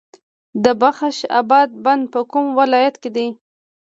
د 0.63 0.65
بخش 0.81 1.17
اباد 1.39 1.69
بند 1.83 2.03
په 2.13 2.19
کوم 2.31 2.47
ولایت 2.59 2.95
کې 3.01 3.09
دی؟ 3.15 3.27